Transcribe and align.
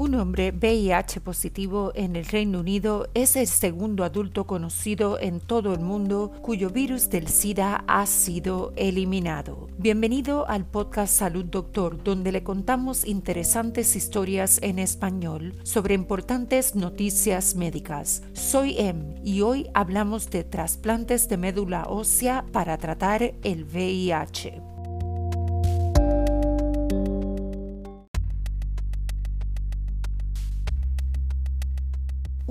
Un 0.00 0.14
hombre 0.14 0.50
VIH 0.50 1.20
positivo 1.20 1.92
en 1.94 2.16
el 2.16 2.24
Reino 2.24 2.60
Unido 2.60 3.10
es 3.12 3.36
el 3.36 3.46
segundo 3.46 4.02
adulto 4.02 4.46
conocido 4.46 5.20
en 5.20 5.40
todo 5.40 5.74
el 5.74 5.80
mundo 5.80 6.32
cuyo 6.40 6.70
virus 6.70 7.10
del 7.10 7.28
SIDA 7.28 7.84
ha 7.86 8.06
sido 8.06 8.72
eliminado. 8.76 9.68
Bienvenido 9.76 10.48
al 10.48 10.64
podcast 10.64 11.14
Salud 11.14 11.44
Doctor, 11.44 12.02
donde 12.02 12.32
le 12.32 12.42
contamos 12.42 13.04
interesantes 13.04 13.94
historias 13.94 14.58
en 14.62 14.78
español 14.78 15.56
sobre 15.64 15.92
importantes 15.92 16.74
noticias 16.74 17.54
médicas. 17.54 18.22
Soy 18.32 18.78
Em 18.78 19.16
y 19.22 19.42
hoy 19.42 19.68
hablamos 19.74 20.30
de 20.30 20.44
trasplantes 20.44 21.28
de 21.28 21.36
médula 21.36 21.84
ósea 21.86 22.46
para 22.52 22.78
tratar 22.78 23.34
el 23.42 23.64
VIH. 23.64 24.69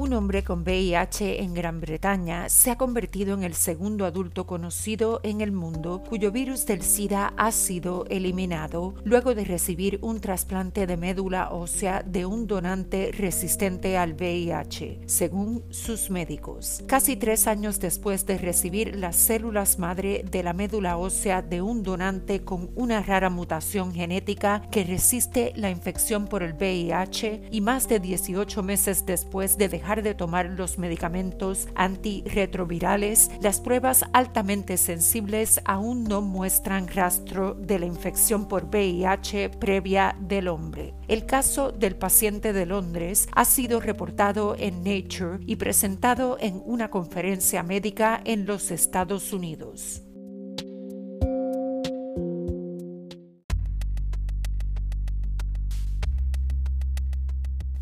Un 0.09 0.15
hombre 0.15 0.43
con 0.43 0.63
VIH 0.63 1.43
en 1.43 1.53
Gran 1.53 1.79
Bretaña 1.81 2.49
se 2.49 2.71
ha 2.71 2.79
convertido 2.79 3.35
en 3.35 3.43
el 3.43 3.53
segundo 3.53 4.05
adulto 4.05 4.47
conocido 4.47 5.19
en 5.21 5.39
el 5.39 5.51
mundo 5.51 6.01
cuyo 6.09 6.31
virus 6.31 6.65
del 6.65 6.81
SIDA 6.81 7.31
ha 7.37 7.51
sido 7.51 8.07
eliminado 8.09 8.95
luego 9.03 9.35
de 9.35 9.45
recibir 9.45 9.99
un 10.01 10.19
trasplante 10.19 10.87
de 10.87 10.97
médula 10.97 11.51
ósea 11.51 12.01
de 12.01 12.25
un 12.25 12.47
donante 12.47 13.11
resistente 13.11 13.99
al 13.99 14.13
VIH, 14.13 15.01
según 15.05 15.63
sus 15.69 16.09
médicos. 16.09 16.83
Casi 16.87 17.15
tres 17.15 17.45
años 17.45 17.79
después 17.79 18.25
de 18.25 18.39
recibir 18.39 18.95
las 18.95 19.15
células 19.15 19.77
madre 19.77 20.25
de 20.27 20.41
la 20.41 20.53
médula 20.53 20.97
ósea 20.97 21.43
de 21.43 21.61
un 21.61 21.83
donante 21.83 22.41
con 22.41 22.71
una 22.73 23.03
rara 23.03 23.29
mutación 23.29 23.93
genética 23.93 24.63
que 24.71 24.83
resiste 24.83 25.53
la 25.55 25.69
infección 25.69 26.27
por 26.27 26.41
el 26.41 26.53
VIH 26.53 27.49
y 27.51 27.61
más 27.61 27.87
de 27.87 27.99
18 27.99 28.63
meses 28.63 29.05
después 29.05 29.55
de 29.55 29.69
dejar 29.69 29.98
de 30.01 30.13
tomar 30.13 30.47
los 30.49 30.77
medicamentos 30.77 31.67
antirretrovirales, 31.75 33.29
las 33.41 33.59
pruebas 33.59 34.05
altamente 34.13 34.77
sensibles 34.77 35.61
aún 35.65 36.03
no 36.03 36.21
muestran 36.21 36.87
rastro 36.87 37.53
de 37.53 37.79
la 37.79 37.85
infección 37.85 38.47
por 38.47 38.65
VIH 38.65 39.49
previa 39.49 40.15
del 40.19 40.47
hombre. 40.47 40.93
El 41.07 41.25
caso 41.25 41.71
del 41.71 41.95
paciente 41.95 42.53
de 42.53 42.65
Londres 42.65 43.27
ha 43.33 43.45
sido 43.45 43.79
reportado 43.79 44.55
en 44.57 44.83
Nature 44.83 45.39
y 45.45 45.55
presentado 45.55 46.37
en 46.39 46.61
una 46.65 46.89
conferencia 46.89 47.63
médica 47.63 48.21
en 48.23 48.45
los 48.45 48.71
Estados 48.71 49.33
Unidos. 49.33 50.03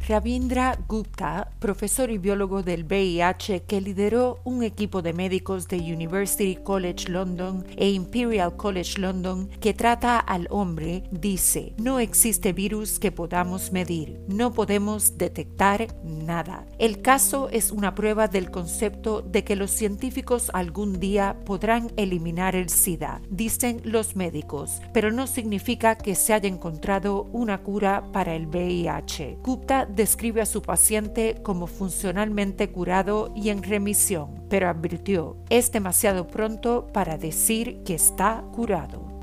Ravindra 0.08 0.80
Gupta, 0.88 1.52
profesor 1.60 2.10
y 2.12 2.18
biólogo 2.18 2.64
del 2.64 2.86
VIH 2.86 3.64
que 3.64 3.82
lideró 3.82 4.40
un 4.46 4.64
equipo 4.64 5.02
de 5.02 5.12
médicos 5.12 5.68
de 5.68 5.80
University 5.80 6.56
College 6.56 7.10
London 7.10 7.66
e 7.76 7.90
Imperial 7.90 8.56
College 8.56 9.02
London 9.02 9.50
que 9.60 9.74
trata 9.74 10.18
al 10.18 10.48
hombre, 10.50 11.04
dice, 11.12 11.74
no 11.78 12.00
existe 12.00 12.54
virus 12.54 13.00
que 13.00 13.12
podamos 13.12 13.74
medir, 13.74 14.18
no 14.30 14.54
podemos 14.54 15.18
detectar 15.18 15.88
nada. 16.06 16.66
El 16.80 17.02
caso 17.02 17.50
es 17.50 17.74
una 17.74 17.94
prueba 17.94 18.30
del 18.30 18.50
concepto 18.50 19.22
de 19.22 19.44
que 19.44 19.58
los 19.58 19.72
científicos 19.72 20.52
algún 20.54 21.02
día 21.02 21.36
podrán 21.44 21.92
eliminar 21.98 22.56
el 22.56 22.70
SIDA, 22.70 23.22
dicen 23.30 23.82
los 23.84 24.16
médicos, 24.16 24.82
pero 24.94 25.12
no 25.12 25.28
significa 25.28 25.98
que 25.98 26.16
se 26.16 26.32
haya 26.32 26.48
encontrado 26.48 27.24
una 27.34 27.58
cura 27.58 28.10
para 28.14 28.36
el 28.36 28.48
VIH. 28.48 29.40
Gupta 29.44 29.86
describe 29.98 30.42
a 30.42 30.46
su 30.46 30.62
paciente 30.62 31.36
como 31.44 31.68
funcionalmente 31.68 32.70
curado 32.72 33.34
y 33.36 33.50
en 33.50 33.64
remisión, 33.64 34.46
pero 34.48 34.70
advirtió, 34.70 35.36
es 35.50 35.72
demasiado 35.74 36.28
pronto 36.28 36.88
para 36.94 37.18
decir 37.18 37.84
que 37.84 37.96
está 37.96 38.46
curado. 38.54 39.17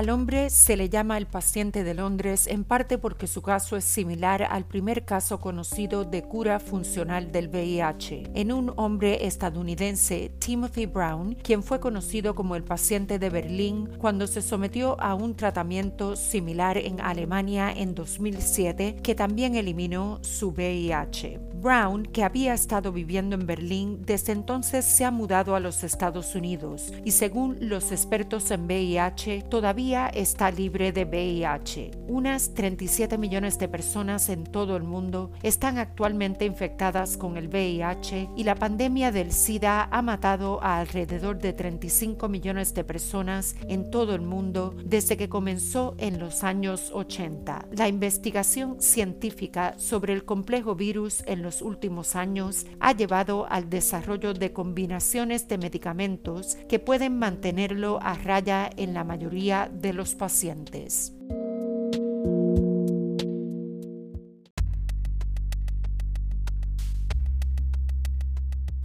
Al 0.00 0.08
hombre 0.08 0.48
se 0.48 0.78
le 0.78 0.88
llama 0.88 1.18
el 1.18 1.26
paciente 1.26 1.84
de 1.84 1.92
Londres 1.92 2.46
en 2.46 2.64
parte 2.64 2.96
porque 2.96 3.26
su 3.26 3.42
caso 3.42 3.76
es 3.76 3.84
similar 3.84 4.42
al 4.42 4.64
primer 4.64 5.04
caso 5.04 5.40
conocido 5.40 6.06
de 6.06 6.22
cura 6.22 6.58
funcional 6.58 7.32
del 7.32 7.48
VIH, 7.48 8.30
en 8.34 8.50
un 8.50 8.72
hombre 8.76 9.26
estadounidense, 9.26 10.32
Timothy 10.38 10.86
Brown, 10.86 11.34
quien 11.34 11.62
fue 11.62 11.80
conocido 11.80 12.34
como 12.34 12.56
el 12.56 12.64
paciente 12.64 13.18
de 13.18 13.28
Berlín 13.28 13.90
cuando 13.98 14.26
se 14.26 14.40
sometió 14.40 14.98
a 15.02 15.14
un 15.14 15.36
tratamiento 15.36 16.16
similar 16.16 16.78
en 16.78 17.02
Alemania 17.02 17.70
en 17.70 17.94
2007 17.94 19.00
que 19.02 19.14
también 19.14 19.54
eliminó 19.54 20.18
su 20.22 20.52
VIH. 20.52 21.40
Brown, 21.60 22.04
que 22.04 22.24
había 22.24 22.54
estado 22.54 22.90
viviendo 22.90 23.36
en 23.36 23.44
Berlín, 23.44 24.00
desde 24.06 24.32
entonces 24.32 24.82
se 24.86 25.04
ha 25.04 25.10
mudado 25.10 25.54
a 25.54 25.60
los 25.60 25.84
Estados 25.84 26.34
Unidos 26.34 26.90
y 27.04 27.10
según 27.10 27.58
los 27.60 27.92
expertos 27.92 28.50
en 28.50 28.64
VIH, 28.64 29.42
todavía 29.42 29.89
está 29.90 30.52
libre 30.52 30.92
de 30.92 31.04
VIH. 31.04 31.90
Unas 32.06 32.54
37 32.54 33.18
millones 33.18 33.58
de 33.58 33.68
personas 33.68 34.28
en 34.28 34.44
todo 34.44 34.76
el 34.76 34.84
mundo 34.84 35.32
están 35.42 35.78
actualmente 35.78 36.44
infectadas 36.44 37.16
con 37.16 37.36
el 37.36 37.48
VIH 37.48 38.30
y 38.36 38.44
la 38.44 38.54
pandemia 38.54 39.10
del 39.10 39.32
SIDA 39.32 39.88
ha 39.90 40.02
matado 40.02 40.62
a 40.62 40.78
alrededor 40.78 41.38
de 41.38 41.52
35 41.52 42.28
millones 42.28 42.72
de 42.72 42.84
personas 42.84 43.56
en 43.68 43.90
todo 43.90 44.14
el 44.14 44.20
mundo 44.20 44.76
desde 44.84 45.16
que 45.16 45.28
comenzó 45.28 45.96
en 45.98 46.20
los 46.20 46.44
años 46.44 46.92
80. 46.94 47.66
La 47.72 47.88
investigación 47.88 48.80
científica 48.80 49.74
sobre 49.76 50.12
el 50.12 50.24
complejo 50.24 50.76
virus 50.76 51.24
en 51.26 51.42
los 51.42 51.62
últimos 51.62 52.14
años 52.14 52.64
ha 52.78 52.92
llevado 52.92 53.46
al 53.50 53.68
desarrollo 53.68 54.34
de 54.34 54.52
combinaciones 54.52 55.48
de 55.48 55.58
medicamentos 55.58 56.56
que 56.68 56.78
pueden 56.78 57.18
mantenerlo 57.18 57.98
a 58.02 58.14
raya 58.14 58.70
en 58.76 58.94
la 58.94 59.02
mayoría 59.02 59.68
de 59.72 59.79
los 59.92 60.14
pacientes. 60.14 61.12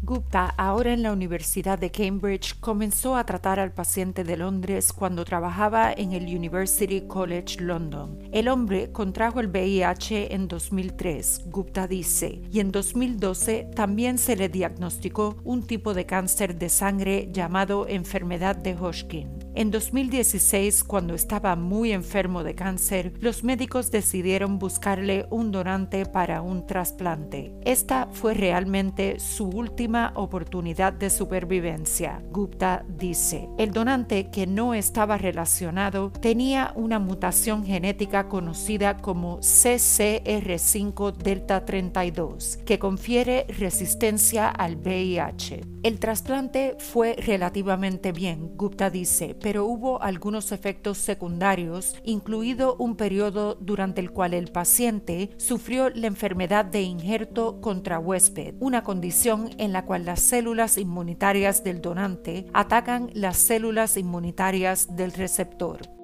Gupta, 0.06 0.54
ahora 0.56 0.94
en 0.94 1.02
la 1.02 1.12
Universidad 1.12 1.80
de 1.80 1.90
Cambridge, 1.90 2.60
comenzó 2.60 3.16
a 3.16 3.26
tratar 3.26 3.60
al 3.60 3.74
paciente 3.74 4.24
de 4.24 4.38
Londres 4.38 4.94
cuando 4.94 5.26
trabajaba 5.26 5.92
en 5.92 6.14
el 6.14 6.26
University 6.26 7.02
College 7.08 7.60
London. 7.60 8.20
El 8.32 8.48
hombre 8.50 8.92
contrajo 8.92 9.40
el 9.40 9.48
VIH 9.48 10.36
en 10.36 10.48
2003, 10.48 11.46
Gupta 11.48 11.88
dice, 11.88 12.44
y 12.52 12.60
en 12.60 12.72
2012 12.72 13.72
también 13.76 14.20
se 14.20 14.36
le 14.36 14.48
diagnosticó 14.48 15.38
un 15.44 15.64
tipo 15.64 15.96
de 15.96 16.06
cáncer 16.06 16.60
de 16.60 16.70
sangre 16.70 17.30
llamado 17.32 17.88
enfermedad 17.88 18.56
de 18.56 18.76
Hodgkin. 18.76 19.35
En 19.58 19.72
2016, 19.72 20.84
cuando 20.84 21.14
estaba 21.16 21.56
muy 21.56 21.94
enfermo 21.94 22.44
de 22.44 22.56
cáncer, 22.56 23.14
los 23.22 23.46
médicos 23.46 23.90
decidieron 23.90 24.60
buscarle 24.60 25.28
un 25.30 25.54
donante 25.54 26.06
para 26.06 26.42
un 26.42 26.68
trasplante. 26.68 27.54
Esta 27.64 28.10
fue 28.12 28.34
realmente 28.34 29.18
su 29.18 29.48
última 29.48 30.12
oportunidad 30.16 30.92
de 30.92 31.10
supervivencia, 31.10 32.22
Gupta 32.32 32.84
dice. 32.86 33.48
El 33.58 33.72
donante, 33.72 34.30
que 34.30 34.46
no 34.46 34.74
estaba 34.74 35.18
relacionado, 35.18 36.12
tenía 36.12 36.74
una 36.76 37.00
mutación 37.00 37.66
genética 37.66 38.28
conocida 38.28 38.98
como 38.98 39.40
CCR5 39.40 41.16
delta 41.16 41.64
32, 41.64 42.60
que 42.66 42.78
confiere 42.78 43.46
resistencia 43.58 44.50
al 44.50 44.76
VIH. 44.76 45.62
El 45.84 46.00
trasplante 46.00 46.76
fue 46.80 47.16
relativamente 47.16 48.12
bien, 48.12 48.58
Gupta 48.58 48.90
dice, 48.90 49.36
pero 49.46 49.68
hubo 49.68 50.02
algunos 50.02 50.52
efectos 50.52 50.98
secundarios, 50.98 51.94
incluido 52.04 52.76
un 52.80 52.96
periodo 52.96 53.54
durante 53.54 54.02
el 54.02 54.10
cual 54.10 54.34
el 54.34 54.48
paciente 54.48 55.30
sufrió 55.38 55.92
la 55.92 56.08
enfermedad 56.08 56.66
de 56.66 56.82
injerto 56.82 57.62
contra 57.62 58.00
huésped, 58.00 58.56
una 58.60 58.84
condición 58.84 59.52
en 59.60 59.72
la 59.72 59.86
cual 59.86 60.04
las 60.04 60.22
células 60.22 60.80
inmunitarias 60.80 61.64
del 61.64 61.80
donante 61.80 62.48
atacan 62.54 63.12
las 63.14 63.38
células 63.38 63.98
inmunitarias 63.98 64.96
del 64.96 65.12
receptor. 65.12 65.95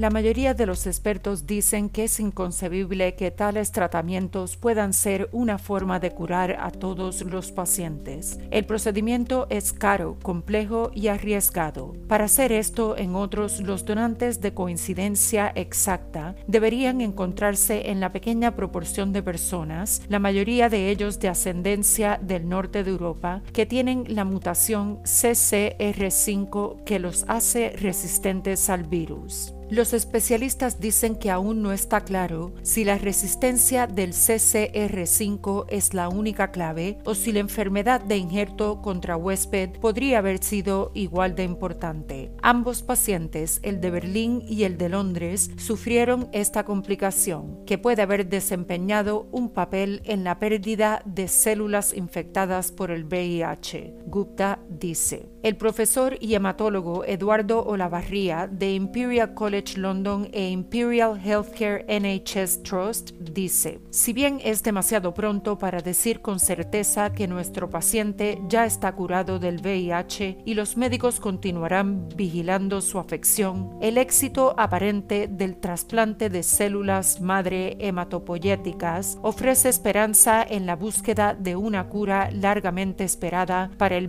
La 0.00 0.08
mayoría 0.08 0.54
de 0.54 0.64
los 0.64 0.86
expertos 0.86 1.46
dicen 1.46 1.90
que 1.90 2.04
es 2.04 2.20
inconcebible 2.20 3.16
que 3.16 3.30
tales 3.30 3.70
tratamientos 3.70 4.56
puedan 4.56 4.94
ser 4.94 5.28
una 5.30 5.58
forma 5.58 6.00
de 6.00 6.10
curar 6.10 6.56
a 6.58 6.70
todos 6.70 7.20
los 7.20 7.52
pacientes. 7.52 8.38
El 8.50 8.64
procedimiento 8.64 9.46
es 9.50 9.74
caro, 9.74 10.16
complejo 10.22 10.90
y 10.94 11.08
arriesgado. 11.08 11.92
Para 12.08 12.24
hacer 12.24 12.50
esto 12.50 12.96
en 12.96 13.14
otros, 13.14 13.60
los 13.60 13.84
donantes 13.84 14.40
de 14.40 14.54
coincidencia 14.54 15.52
exacta 15.54 16.34
deberían 16.46 17.02
encontrarse 17.02 17.90
en 17.90 18.00
la 18.00 18.10
pequeña 18.10 18.56
proporción 18.56 19.12
de 19.12 19.22
personas, 19.22 20.00
la 20.08 20.18
mayoría 20.18 20.70
de 20.70 20.88
ellos 20.88 21.20
de 21.20 21.28
ascendencia 21.28 22.18
del 22.22 22.48
norte 22.48 22.84
de 22.84 22.90
Europa, 22.90 23.42
que 23.52 23.66
tienen 23.66 24.06
la 24.08 24.24
mutación 24.24 25.02
CCR5 25.02 26.84
que 26.84 26.98
los 26.98 27.26
hace 27.28 27.76
resistentes 27.76 28.70
al 28.70 28.84
virus. 28.84 29.52
Los 29.70 29.92
especialistas 29.92 30.80
dicen 30.80 31.14
que 31.14 31.30
aún 31.30 31.62
no 31.62 31.70
está 31.70 32.00
claro 32.00 32.52
si 32.62 32.82
la 32.82 32.98
resistencia 32.98 33.86
del 33.86 34.14
CCR5 34.14 35.66
es 35.68 35.94
la 35.94 36.08
única 36.08 36.50
clave 36.50 36.98
o 37.04 37.14
si 37.14 37.30
la 37.30 37.38
enfermedad 37.38 38.00
de 38.00 38.16
injerto 38.16 38.82
contra 38.82 39.16
huésped 39.16 39.70
podría 39.80 40.18
haber 40.18 40.42
sido 40.42 40.90
igual 40.92 41.36
de 41.36 41.44
importante. 41.44 42.32
Ambos 42.42 42.82
pacientes, 42.82 43.60
el 43.62 43.80
de 43.80 43.90
Berlín 43.90 44.42
y 44.44 44.64
el 44.64 44.76
de 44.76 44.88
Londres, 44.88 45.52
sufrieron 45.56 46.28
esta 46.32 46.64
complicación, 46.64 47.64
que 47.64 47.78
puede 47.78 48.02
haber 48.02 48.28
desempeñado 48.28 49.28
un 49.30 49.50
papel 49.50 50.02
en 50.04 50.24
la 50.24 50.40
pérdida 50.40 51.00
de 51.04 51.28
células 51.28 51.94
infectadas 51.94 52.72
por 52.72 52.90
el 52.90 53.04
VIH. 53.04 53.94
Gupta 54.06 54.58
dice. 54.68 55.28
El 55.42 55.56
profesor 55.56 56.18
y 56.20 56.34
hematólogo 56.34 57.02
Eduardo 57.06 57.64
Olavarría 57.64 58.46
de 58.46 58.74
Imperial 58.74 59.32
College 59.32 59.78
London 59.78 60.28
e 60.32 60.50
Imperial 60.50 61.18
Healthcare 61.18 61.86
NHS 61.88 62.62
Trust 62.62 63.12
dice, 63.12 63.80
si 63.88 64.12
bien 64.12 64.38
es 64.44 64.62
demasiado 64.62 65.14
pronto 65.14 65.56
para 65.56 65.80
decir 65.80 66.20
con 66.20 66.40
certeza 66.40 67.12
que 67.14 67.26
nuestro 67.26 67.70
paciente 67.70 68.38
ya 68.48 68.66
está 68.66 68.92
curado 68.92 69.38
del 69.38 69.62
VIH 69.62 70.42
y 70.44 70.52
los 70.52 70.76
médicos 70.76 71.20
continuarán 71.20 72.10
vigilando 72.14 72.82
su 72.82 72.98
afección, 72.98 73.78
el 73.80 73.96
éxito 73.96 74.54
aparente 74.58 75.26
del 75.26 75.56
trasplante 75.56 76.28
de 76.28 76.42
células 76.42 77.22
madre 77.22 77.78
hematopoyéticas 77.80 79.18
ofrece 79.22 79.70
esperanza 79.70 80.44
en 80.46 80.66
la 80.66 80.76
búsqueda 80.76 81.32
de 81.32 81.56
una 81.56 81.88
cura 81.88 82.30
largamente 82.30 83.04
esperada 83.04 83.70
para 83.78 83.96
el 83.96 84.08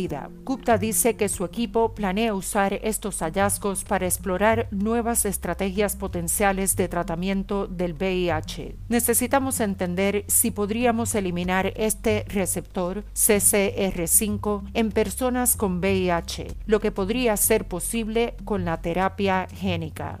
VIH-Sida. 0.00 0.30
Gupta 0.44 0.78
dice 0.78 1.16
que 1.16 1.28
su 1.28 1.44
equipo 1.44 1.94
planea 1.94 2.34
usar 2.34 2.74
estos 2.82 3.20
hallazgos 3.20 3.84
para 3.84 4.06
explorar 4.06 4.68
nuevas 4.70 5.24
estrategias 5.24 5.96
potenciales 5.96 6.76
de 6.76 6.88
tratamiento 6.88 7.66
del 7.66 7.94
VIH. 7.94 8.76
Necesitamos 8.88 9.60
entender 9.60 10.24
si 10.28 10.50
podríamos 10.50 11.14
eliminar 11.14 11.72
este 11.76 12.24
receptor 12.28 13.04
CCR5 13.14 14.70
en 14.74 14.90
personas 14.90 15.56
con 15.56 15.78
VIH, 15.78 16.48
lo 16.66 16.80
que 16.80 16.92
podría 16.92 17.36
ser 17.36 17.66
posible 17.66 18.34
con 18.44 18.64
la 18.64 18.80
terapia 18.80 19.46
génica. 19.52 20.20